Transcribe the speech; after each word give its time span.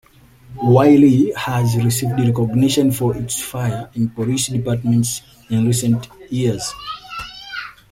Wylie 0.63 1.31
has 1.37 1.77
received 1.77 2.19
recognition 2.19 2.91
for 2.91 3.15
its 3.15 3.39
Fire 3.39 3.87
and 3.93 4.15
police 4.15 4.47
Departments 4.47 5.21
in 5.51 5.67
recent 5.67 6.07
years. 6.31 6.73